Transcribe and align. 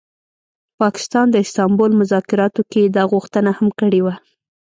پاکستان 0.81 1.25
د 1.31 1.35
استانبول 1.45 1.91
مذاکراتو 2.01 2.61
کي 2.71 2.83
دا 2.95 3.03
غوښتنه 3.11 3.51
هم 3.57 3.67
کړې 3.79 3.99
وه 4.05 4.15